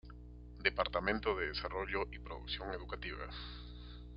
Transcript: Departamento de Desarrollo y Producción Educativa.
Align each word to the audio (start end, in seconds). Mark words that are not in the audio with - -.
Departamento 0.63 1.35
de 1.35 1.49
Desarrollo 1.49 2.07
y 2.11 2.17
Producción 2.17 2.73
Educativa. 2.73 3.27